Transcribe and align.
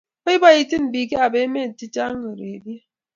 iboiboiti 0.21 0.75
biik 0.93 1.11
ab 1.25 1.33
emet 1.41 1.71
chechang 1.79 2.21
ureriet 2.29 2.83